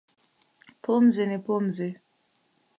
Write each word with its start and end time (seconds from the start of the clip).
Pumzi 0.83 1.21
ni 1.27 1.37
pumzi 1.45 1.87